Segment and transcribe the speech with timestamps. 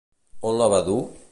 [0.51, 0.99] On la va dur?